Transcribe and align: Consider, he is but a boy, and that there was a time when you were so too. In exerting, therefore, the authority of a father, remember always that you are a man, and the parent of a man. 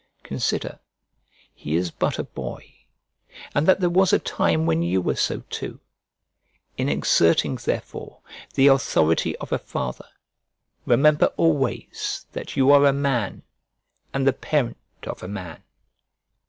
Consider, 0.23 0.79
he 1.53 1.75
is 1.75 1.91
but 1.91 2.17
a 2.17 2.23
boy, 2.23 2.73
and 3.53 3.67
that 3.67 3.81
there 3.81 3.87
was 3.91 4.11
a 4.11 4.17
time 4.17 4.65
when 4.65 4.81
you 4.81 4.99
were 4.99 5.15
so 5.15 5.41
too. 5.51 5.79
In 6.75 6.89
exerting, 6.89 7.53
therefore, 7.57 8.21
the 8.55 8.65
authority 8.65 9.35
of 9.37 9.51
a 9.51 9.59
father, 9.59 10.07
remember 10.87 11.27
always 11.37 12.25
that 12.31 12.57
you 12.57 12.71
are 12.71 12.87
a 12.87 12.93
man, 12.93 13.43
and 14.11 14.25
the 14.25 14.33
parent 14.33 14.77
of 15.03 15.21
a 15.21 15.27
man. 15.27 15.61